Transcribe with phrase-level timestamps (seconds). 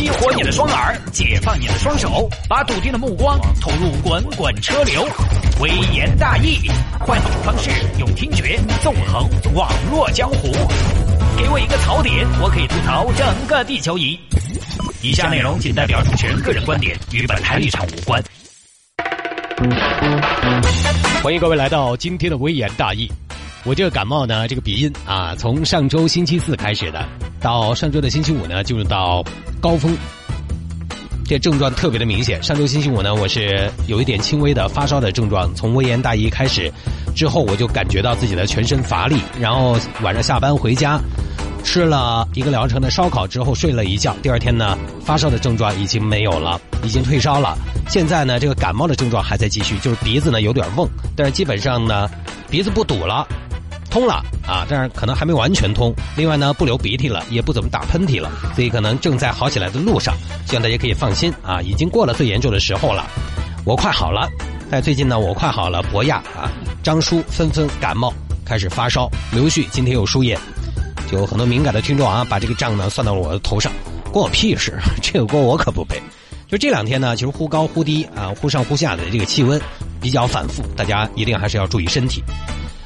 [0.00, 5.06] 激活你的双耳，解放你的双手，把笃定的目光投入滚滚车流。
[5.60, 10.52] 微言大义，换种方式用听觉纵横网络江湖。
[11.36, 14.18] 给我一个槽点，我可以吐槽整个地球仪。
[15.02, 18.24] 以下内容仅代表主持人个人观点，与本台立场无关。
[21.22, 23.06] 欢迎各位来到今天的微言大义。
[23.64, 27.06] 我这个感冒呢，这个鼻音啊，从上周星期四开始的，
[27.40, 29.22] 到上周的星期五呢，进入到
[29.60, 29.94] 高峰。
[31.26, 32.42] 这症状特别的明显。
[32.42, 36.72] 上周星期五呢，我是有一点轻微的发烧的症状，从微言大义开始
[37.14, 40.98] 之后，我就感觉到自己的全身乏力，然后晚上下班回家。
[41.62, 47.56] 吃了一个疗程的烧烤之后睡了一觉，第二天呢发烧的症状已经没有了，已经退烧了。
[47.86, 52.08] 现在呢这个感冒的症状还在继续，就是鼻子呢有点瓮，但是基本上呢
[52.48, 53.28] 鼻子不堵了，
[53.90, 55.92] 通了啊，但是可能还没完全通。
[56.16, 60.14] 另外呢不流鼻涕了，也不怎么打喷嚏了，所以可能正在好起来的路上，
[60.46, 63.04] 希望大家可以放心啊，已经过了最严重的时候了，
[63.64, 64.28] 我快好了。
[64.70, 66.48] 在最近呢我快好了，博亚啊
[66.82, 70.38] 张叔纷纷感冒开始发烧，刘旭今天又输液。
[71.10, 73.72] 就很多敏感的听众啊，把这个账呢算到了我的头上，
[74.12, 74.78] 关我屁事！
[75.02, 76.00] 这个锅我可不背。
[76.46, 79.60] 就这两天呢，其实忽高忽低啊，忽上忽下的这个气温
[80.00, 82.22] 比较反复，大家一定还是要注意身体。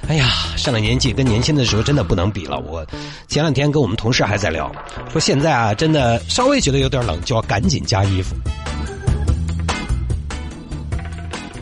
[0.06, 2.58] 哎呀，上了年纪跟年轻的时候真的不能比了。
[2.58, 2.84] 我
[3.26, 4.70] 前两天跟我们同事还在聊，
[5.10, 8.34] 说现在啊，真的稍微觉得有点冷，就要赶紧加衣服。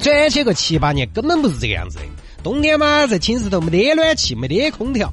[0.01, 2.05] 转些个七八年根本不是这个样子的，
[2.43, 5.13] 冬天嘛，在寝室头没得暖气，没得空调。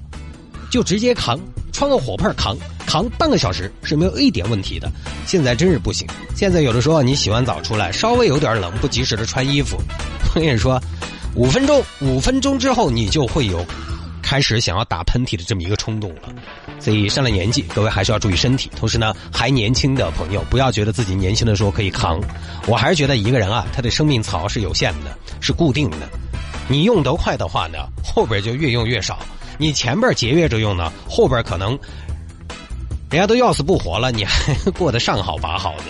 [0.71, 1.39] 就直接扛，
[1.71, 4.91] 穿个火盆扛，扛半个小时是没有一点问题的。
[5.27, 6.07] 现在真是不行。
[6.35, 9.77] 现在有的时候你洗完澡出来，稍微有点冷，不及时的穿衣服，
[10.33, 10.81] 我跟你说，
[11.39, 13.65] 五分钟，五分钟之后你就会有
[14.21, 16.23] 开始想要打喷嚏的这么一个冲动了。
[16.81, 18.69] 所以上了年纪，各位还是要注意身体。
[18.75, 22.19] 同时呢，还年轻的朋友，不要觉得自己年轻的时候可以扛。
[22.67, 26.09] 我还是觉得一个人啊，他的生命槽是有限的，是固定的。
[26.67, 29.19] 你用得快的话呢，后边就越用越少。
[29.57, 31.69] 你前边节约着用呢，后边可能
[33.09, 35.85] 人家都要死不活了，你还 过得上好把好的，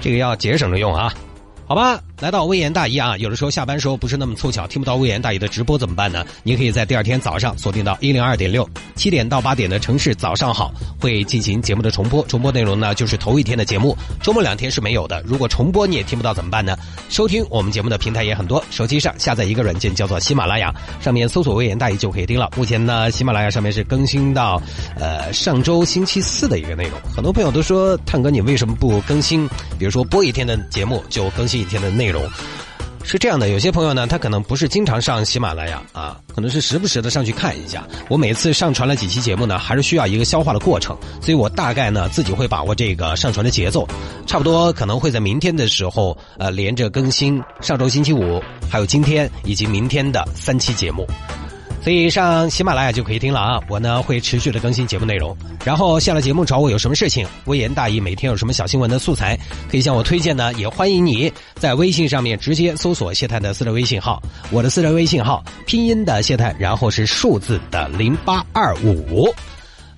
[0.00, 1.14] 这个要节省着用啊，
[1.68, 2.00] 好吧。
[2.20, 6.24] 来到微言大义啊，有的时候下班时候不是那么凑巧，听不到微言大义的直播怎么办呢？
[6.42, 10.70] 你可以在第二天早上锁定到一零二点六，七点到八点的城市早上好
[11.00, 15.22] 会进行节目的重播，重播内容呢就是头一天的节目，周末两天是没有的。
[15.24, 16.76] 如果重播你也听不到怎么办呢？
[17.08, 22.50] 收听我们节目的平台也很多，手机上下载一个软件叫做喜马拉雅，上面搜索微言大义就可以听了。
[22.54, 24.60] 目前呢，喜马拉雅上面是更新到
[24.98, 29.48] 呃上周星期四的一个内容，很多朋友都说探哥你为什么不更新？
[29.78, 32.09] 比如说播一天的节目就更新一天的内容。
[32.10, 32.28] 内容
[33.02, 37.82] 是这样的，有些朋友呢，他可能不是经常上喜马拉雅啊，可能是时不时的上去看一下。
[38.08, 43.88] 我每次上传了几期节目呢，还是需要一个消化的过程，所以我大概呢自己会把握这个上传的节奏，
[44.26, 51.06] 差不多可能会在明天的时候呃连着更新上周星期五，还有今天以及明天的三期节目。
[51.82, 53.58] 所以上喜马拉雅就可以听了啊！
[53.66, 59.38] 我呢会持续的更新节目内容，然后下了节目找我有什么事情，微言大义，每天有什么小新闻的素材
[59.70, 60.52] 可以向我推荐呢？
[60.54, 69.32] 也欢迎你在微信上面直接搜索谢探的私人微信号，我的私人微信号拼音的谢探，然后是数字的零八二五，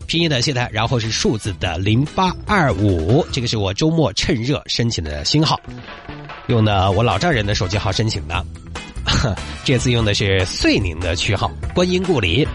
[0.07, 5.59] 拼音的谢探，然后是数字的零八二五，这个是我周末趁热申请的新号，
[6.47, 8.47] 用的我老丈人的手机号申请的。
[9.65, 12.47] 这次用的是遂宁的区号观音故里。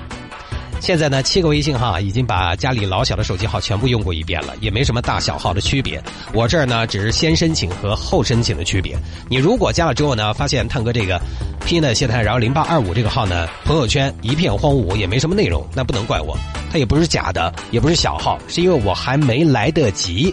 [0.80, 6.00] 现在呢，七个微信号已经把家里老小的手机号全部用过一遍了，也没什么大小号的区别。
[6.34, 8.96] 我这儿呢，只是先申请和后申请的区别。
[9.28, 11.20] 你如果加了之后呢，发现探哥这个
[11.66, 16.38] 拼的谢探，然后零八二五这个号呢，朋友圈一片荒芜，也没什么内容，那不能怪我，
[16.72, 20.32] 它也不是假的，也不是小号，是因为我还没来得及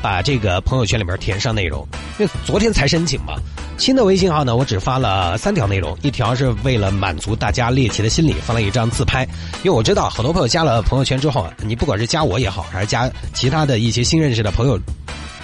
[0.00, 1.84] 把这个朋友圈里面填上内容，
[2.20, 3.34] 因为昨天才申请嘛。
[3.78, 9.22] 新的微信号呢，我只发了三条内容，一条是为了满足大家猎奇的心理，发了一张自拍。
[9.62, 14.74] 因为我知道很多朋友加了朋友圈之后，你不管是加我也好，还是加其他的一些新认识的朋友，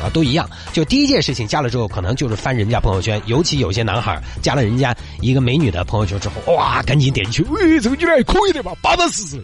[0.02, 0.50] 啊，都一样。
[0.72, 9.42] 就第一件事情加了之后，可能就是翻人家朋友圈，尤其有些男孩加了人家一个美女的朋友圈之后，哇，赶紧点进去，喂，这个女孩可以的吧，巴巴适适。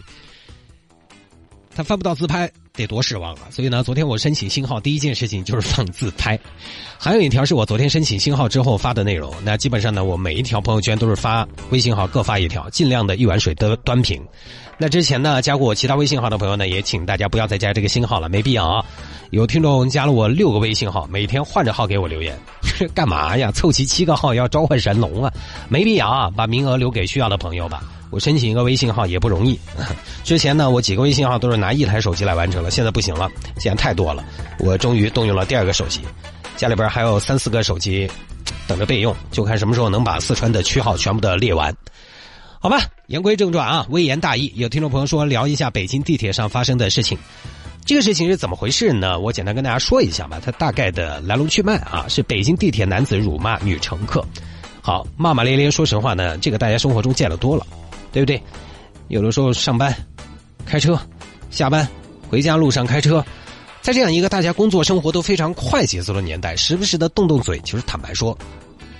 [1.73, 2.51] 他翻不到自拍。
[2.73, 3.41] 得多失望啊！
[3.49, 6.39] 所以呢，昨天我申请新号第一件事情就是放自拍，
[6.97, 9.33] 还有一条是我昨天申请新号之后发的内容。
[9.43, 14.21] 那基本上呢，我每一条朋友圈都是发微信号各发一条，尽量的一碗水端端平。
[14.77, 18.85] 那之前呢，加过我其他微信号的朋友呢，也请大家不要再加这个新号了，没必要啊。
[19.31, 22.37] 有听众加了我六个微信号，每天换着号给我留言，
[22.95, 23.51] 干嘛呀？
[23.51, 25.31] 凑齐七个号要召唤神龙啊？
[25.69, 27.83] 没必要啊，把名额留给需要的朋友吧。
[28.11, 29.59] 我申请一个微信号也不容易。
[30.23, 33.27] 之前呢，我几个微信号都是拿一台手机来完成了，现在不行了，
[33.57, 34.23] 现在太多了。
[34.59, 36.01] 我终于动用了第二个手机，
[36.57, 38.07] 家里边还有三四个手机
[38.67, 41.75] 等着备用，就看什么时候能把四川的区号全部的列完。
[42.59, 44.51] 好吧，言归正传啊，微言大义。
[44.55, 47.17] 有听众朋友说聊一下北京地铁上发生的事情。
[47.83, 49.19] 这个事情是怎么回事呢？
[49.19, 54.23] 我简单跟大家说一下吧，它大概的来龙去脉啊，是北京地铁男子辱骂女乘客。
[54.83, 57.65] 好，骂骂咧咧，说实话呢，这个大家生活中见得多了，
[58.11, 58.41] 对不对？
[59.07, 59.93] 有的时候上班、
[60.65, 60.99] 开车、
[61.49, 61.87] 下班、
[62.29, 63.23] 回家路上开车，
[63.81, 68.37] 在这样一个大家工作生活都非常快节奏的年代，时不时的动动嘴，其实坦白说，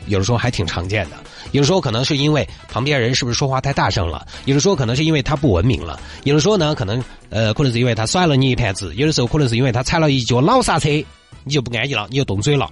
[0.07, 1.15] 有的时候还挺常见的。
[1.51, 10.89] 有的时候可能是因为旁边人是不是说话太大声了，有的时候可能是因为他不文明了，有的时候呢可能呃可能是因为他甩了你一盘子，有的时候可能是因为他踩了一脚老刹车，
[11.43, 12.69] 你就不安逸了，你就动嘴了。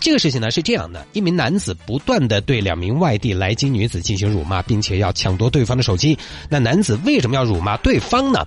[0.00, 6.16] 这个事情呢是这样的：一名男子不断的对两名外地来京女子进行辱骂，并且要抢夺对方的手机。
[6.48, 8.46] 那男子为什么要辱骂对方呢？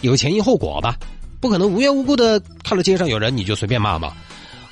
[0.00, 0.96] 有前因后果吧，
[1.40, 4.12] 不可能无缘无故的看到街上有人你就随便骂嘛。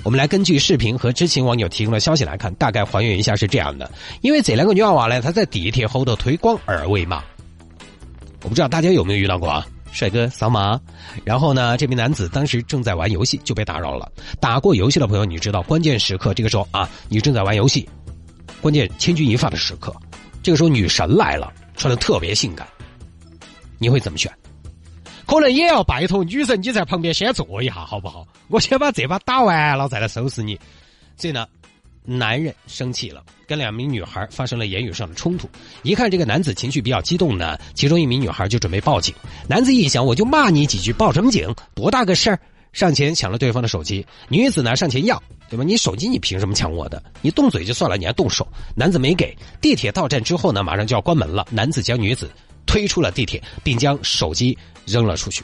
[0.04, 7.24] 我们来根据视频和知情网友提供的消息来看，大概还原一下是这样的：因为这两个女娃娃呢，她在地铁后头推广二维码，
[8.44, 9.66] 我不知道大家有没有遇到过啊？
[9.96, 10.78] 帅哥扫码，
[11.24, 14.12] 然后呢，这名男子当时正在玩游戏就被打扰了。
[14.38, 17.88] 打过游戏的朋友，你知道关键时刻这个时候啊，你正在玩游戏，
[18.60, 19.90] 关键千钧一发的时刻，
[20.42, 22.68] 这个时候女神来了，穿的特别性感，
[23.78, 24.30] 你会怎么选？
[25.24, 28.28] 可能也要拜托女神，你在旁边先坐一下，好不好？
[28.48, 30.60] 我先把这把打完了，再来收拾你。
[31.16, 31.46] 所以呢，
[32.06, 35.48] 男人生气了，跟两名女孩发生了言语上的冲突。
[35.82, 39.14] 一看这个男子情绪比较激动呢，其中一名女孩就准备报警。
[39.48, 41.52] 男子一想，我就骂你几句，报什么警？
[41.74, 42.38] 多大个事儿？
[42.72, 44.06] 上前抢了对方的手机。
[44.28, 45.64] 女子呢上前要，对吧？
[45.64, 47.02] 你手机你凭什么抢我的？
[47.22, 48.46] 你动嘴就算了，你还动手。
[48.74, 49.36] 男子没给。
[49.60, 51.46] 地铁到站之后呢，马上就要关门了。
[51.50, 52.30] 男子将女子
[52.66, 54.56] 推出了地铁，并将手机。
[54.86, 55.42] 扔了出去。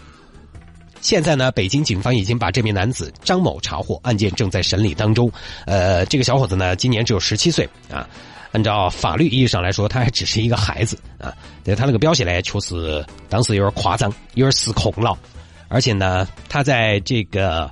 [1.02, 5.30] 现在呢，北京警方已经把这名男子张某查获，案件正在审理当中。
[5.66, 8.08] 呃，这个小伙子呢，今年只有十七岁啊。
[8.52, 11.34] 按照法律意义上来说，他还只是一个孩子啊。
[11.64, 15.18] 对他那个表现呢，确实当时有点夸张，有点失控了。
[15.68, 17.68] 而且呢，他在这个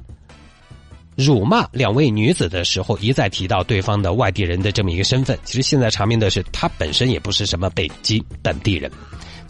[1.14, 5.38] 辱骂两位女子的时候，一再提到对方的外地人的这么一个身份。
[5.44, 8.90] 其实现在查明的是，他本身也不是什么北京本地人。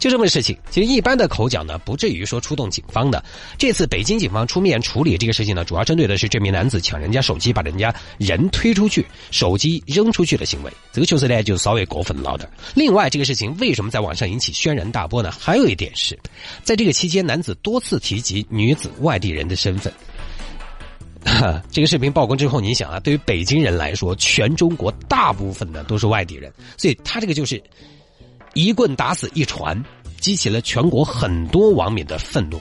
[0.01, 3.23] 就这么个事情，其实一般的口角呢，不至于说出动警方的。
[3.55, 10.73] 这次北京警方出面处理这个事情呢，主要针对的是这名男子抢人家手机，把人家人推出去，手机扔出去的行为。
[10.91, 12.49] 这个确实呢，就稍微过分了点。
[12.73, 15.31] 另外，这个事情为什么在网上引起轩然大波呢？
[15.39, 16.17] 还有一点是，
[16.63, 19.93] 在这个期间，男子多次提及女子外地人的身份。
[21.71, 27.61] 这个视频曝光之后，你想啊，对于北京人来说，全中国大部分的都是外地人，所以他这个就是。
[28.53, 29.81] 一棍打死一船，
[30.19, 32.59] 激起了全国很多网民的愤怒。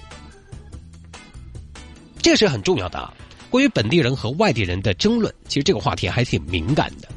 [2.23, 3.13] 这是很重要的啊！
[3.49, 7.09] 关于本地人和外地人的争论，其实这个话题还挺敏感的。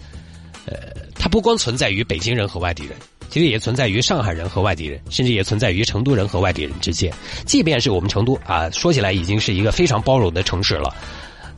[0.65, 2.95] 呃，它不光存在于北京人和外地人，
[3.29, 7.13] 其实也存在于上海人和外地人，甚至也存在于成都人和外地人之间。
[7.45, 10.95] 即便是我们成都啊，说起来已经是一个非常包容的城市了。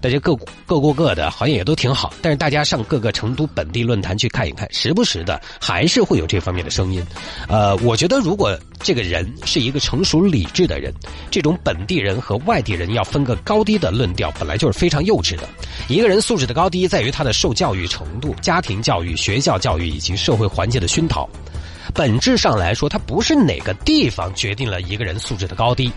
[0.06, 0.36] 大家各
[0.68, 2.14] 各过各的，好像也都挺好。
[2.22, 7.04] 但是大家上各个成都本地论坛去看一看，时不时的还是会有这方面的声音。
[7.48, 10.94] 呃，我觉得如果这个人是一个成熟理智的人，
[11.32, 15.50] 这种本地人和外地人要分个高低的论调，本来就是非常幼稚的。
[15.88, 21.28] 一个人素质的高低，在于他的受教育程度、家庭教育、学校教育以及社会环境的熏陶。
[21.96, 25.92] 本质上来说，它不是哪个地方决定了一个人素质的高低。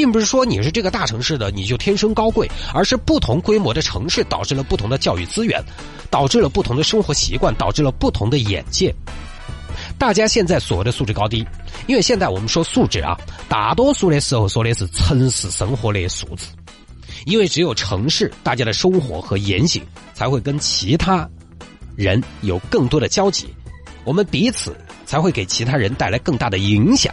[0.00, 5.62] 并不是说你是这个大城市的你就天生高贵，而是不同规模的城市导致了不同的教育资源，
[6.08, 8.94] 导致了不同的生活习惯，导致了不同的眼界。
[9.98, 11.46] 大家现在所谓的素质高低，
[11.86, 13.14] 因为现在我们说素质啊，
[13.46, 16.46] 大多数的时候说的是城市生活的素质，
[17.26, 19.82] 因为只有城市，大家的生活和言行
[20.14, 21.28] 才会跟其他
[21.94, 23.48] 人有更多的交集，
[24.04, 27.12] 我们彼此才会给其他人带来更大的影响。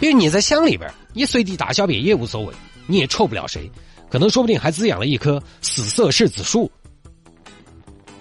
[0.00, 2.52] 因为你在乡里边，你随地大小便也无所谓，
[2.86, 3.70] 你也臭不了谁，
[4.10, 6.70] 可能说不定还滋养了一棵死色柿子树，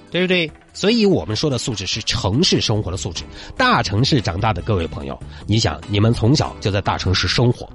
[0.10, 0.50] 对不对？
[0.74, 3.24] 所以我们说的素质是城市生活的素质。
[3.56, 5.18] 大城市长大的各位朋友，
[5.48, 7.70] 你想，你们从小就在大城市生活，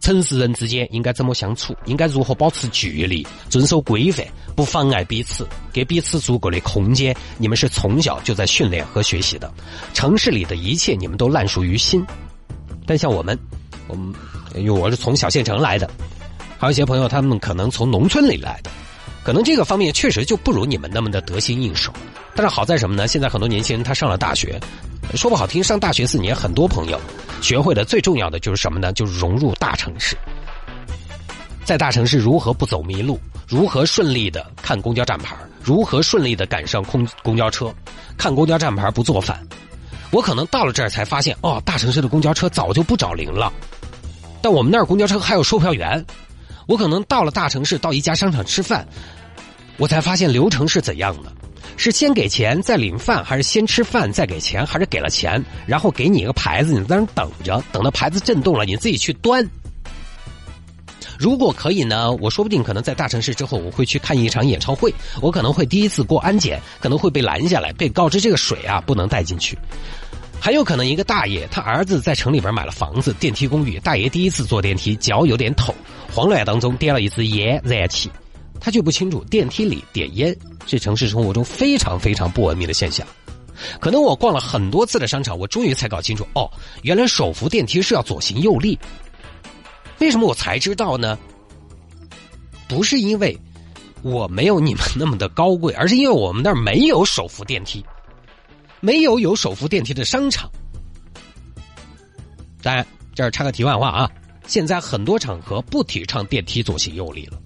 [0.00, 1.72] 城市人之间应该怎么相处？
[1.84, 3.24] 应该如何保持距离？
[3.48, 7.14] 遵守规范，不妨碍彼此，给彼此足够的空间。
[7.38, 9.52] 你们是从小就在训练和学习的，
[9.94, 12.04] 城市里的一切你们都烂熟于心。
[12.86, 13.38] 但像我们，
[13.88, 14.14] 我们
[14.54, 15.88] 因为我是从小县城来的，
[16.58, 18.70] 还有一些朋友他们可能从农村里来的，
[19.24, 21.92] 可能这个方面确实就不如你们那么的得心应手。
[22.34, 23.06] 但是好在什么呢？
[23.06, 24.58] 现在很多年轻人他上了大学，
[25.14, 27.00] 说不好听，上大学四年，很多朋友
[27.40, 28.92] 学会的最重要的就是什么呢？
[28.92, 30.16] 就是融入大城市，
[31.64, 37.72] 在大城市如何不走迷路，如何顺利的看公交站牌，如何顺利的赶上空公交车，
[38.16, 39.46] 看公交站牌不做反。
[40.12, 43.52] 我可能到了这儿才发现，哦，大城市的公交车早就不找零了，
[44.42, 46.04] 但我们那儿公交车还有售票员。
[46.66, 48.86] 我可能到了大城市，到一家商场吃饭，
[49.78, 51.32] 我才发现流程是怎样的：
[51.76, 59.48] 是先给钱再领饭，还是先吃饭再给钱，还是给了钱然后给你一个牌子，你在那等着，等到牌子震动了，你自己去端。
[61.18, 69.56] 如果可以呢，我说不定可能在大城市之后，我会去看一场演唱会，我可能会第一次过安检，可能会被拦下来，被告知这个水啊不能带进去。
[70.40, 75.72] 还有可能一个大爷，他儿子在城里边买了房子，电梯公寓，大爷第一次坐电梯，脚有点抖，
[76.12, 78.10] 慌乱当中点了一支烟燃气，
[78.58, 83.06] 他却不清楚电梯里点烟是城市生活中非常非常不文明的现象。
[83.78, 86.50] 可能我逛了很多次的商场，我终于才搞清楚，哦，
[86.82, 88.76] 原来手扶电梯是要左行右立。
[90.02, 91.16] 为什么我才知道呢？
[92.66, 93.38] 不是因为
[94.02, 97.84] 我没有你们那么的高贵，而是因为我们那儿没有手扶电梯。
[98.80, 100.50] 没有有手扶电梯的商场，
[102.60, 104.10] 当然这儿插个题外话啊，
[104.48, 107.38] 现在很多场合不提倡电梯左行右立了。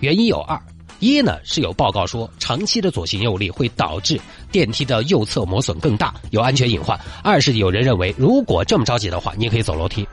[0.00, 0.60] 原因有二：
[0.98, 4.20] 一呢是有报告说长期的左行右立会导致
[4.50, 10.04] 电梯的右侧磨损更大，有安全隐患；二是有人认为如果这么着急的话，你也可以走楼梯。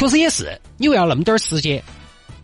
[0.00, 1.82] 确实也是，你要那么点时间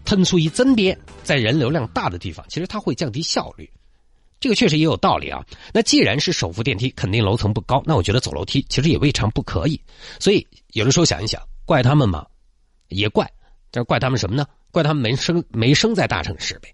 [0.04, 0.94] 腾出一整边，
[1.24, 3.66] 在人流量大的地方，其实它会降低效率。
[4.38, 5.42] 这个确实也有道理啊。
[5.72, 9.80] 那既然是手扶电梯，肯定楼层不高，那我觉得走楼梯其实也未尝不可以。
[10.20, 12.26] 所以有的时候想一想，怪他们嘛，
[12.88, 13.26] 也怪，
[13.70, 14.46] 但是怪他们什么呢？
[14.70, 16.70] 怪他们没生没生在大城市呗。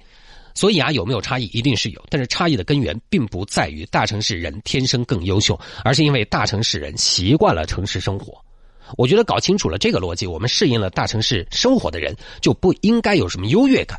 [0.52, 2.04] 所以啊，有没有差异，一定是有。
[2.10, 8.44] 但是差异的根源并不在于大城市人天生更优秀，而是因为大城市人习惯了城市生活。
[8.96, 13.98] 我觉得搞清楚了这个逻辑，我们适应了大城市生活的人就不应该有什么优越感。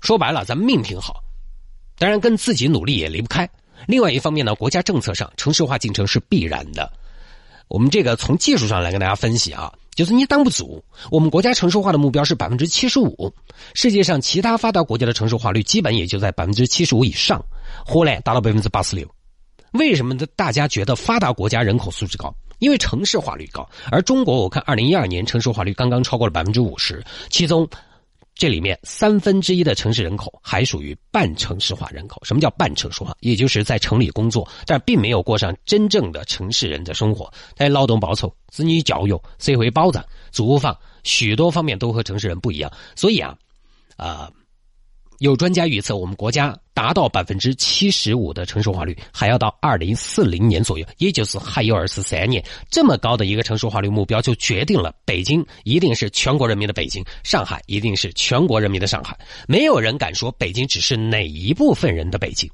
[0.00, 1.22] 说白了，咱们命挺好。
[1.98, 3.48] 当然，跟自己努力也离不开。
[3.86, 6.92] 另外一方面呢，国家政策上城市化进程是必然的。
[7.68, 10.82] 我们这个从技术上来跟大家分析啊，就是你当不足。
[11.10, 13.32] 我们国家城市化的目标是百分之七十五，
[13.74, 17.44] 世界上其他发达国家的城市化率基本也就在百分之七十五以上，
[17.84, 19.06] 荷兰达到百分之八十六。
[19.72, 20.24] 为什么呢？
[20.34, 22.34] 大家觉得发达国家人口素质高？
[22.58, 27.68] 因为城市化率高，而中国我看二零一二年城市化率刚刚超过了百分之五十，其中。
[28.40, 32.24] 这里面三分之一的城市人口还属于半城市化人口。
[32.24, 33.12] 什么叫半城市化？
[33.18, 37.28] 也就是在城里工作，但并没有过上真正的城市人的生活。
[37.56, 42.70] 在劳动报酬、子女教育、社会保障、住房许多方面都和城市人不一样。
[42.94, 43.36] 所以啊，
[43.96, 44.30] 啊。
[45.18, 52.40] 有专家预测，我们国家达到百分之七十五的城市化率，还要到二零四零年左右，也就是还有二十三年。
[52.70, 59.18] 这么高的一个城市化率目标，就决定了北京一定是全国人民的北京，上海一定是全国人民的上海。
[59.48, 62.48] 没有人敢说北京只是哪一部分人的北京。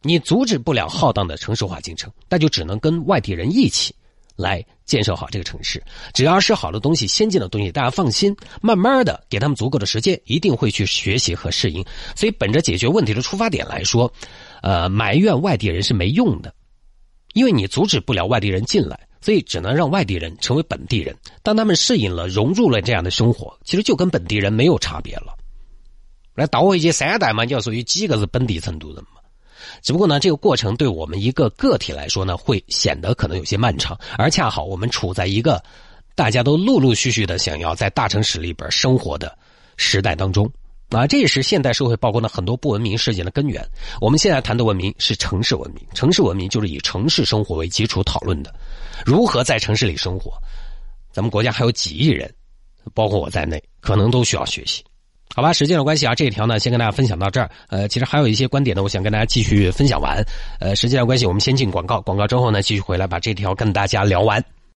[0.00, 3.94] 你阻止不了浩荡的城市化进程，那就只能跟外地人一起。
[4.36, 11.84] 来建设好这个城市，只要是好的东西、先进的东西，大家放心，慢慢的给他们足够的时间，一定会去学习和适应。
[12.16, 14.12] 所以，本着解决问题的出发点来说，
[14.62, 16.52] 呃，埋怨外地人是没用的，
[17.32, 21.16] 因为你阻止不了外地人进来，所以只能让外地人成为本地人。
[21.42, 25.36] 当他们适应了、融入了这样的生活，其实就跟本地人没有差别了。
[26.34, 29.13] 来倒回去三代嘛，你要说有几个是本地成都人嘛？
[29.82, 35.62] 只不过呢，这个过程对我们一个个体来说呢，会显得可能有些漫长，而恰好我们处在一个
[36.14, 39.36] 大家都陆陆续续的想要在大城市里边生活的
[39.76, 40.50] 时代当中。
[40.90, 43.66] 啊，这也是现代社会曝光的很多不文明事件的根源。
[44.00, 48.54] 我们现在谈的文明是城市文明，城市文明就是以城市生活为基础讨论的，
[49.04, 50.32] 如何在城市里生活，
[51.10, 52.32] 咱们国家还有几亿人，
[52.92, 54.84] 包括我在内，可能都需要学习。
[55.34, 57.50] 好吧，时间的关系啊，这一条呢，先跟大家分享到这儿。
[57.68, 60.24] 呃，其实还有一些观点呢，我想跟大家继续分享完。
[60.60, 64.42] 呃，时间的关系，我们先进广告，广告之后呢，继续回来把这条跟大家聊完。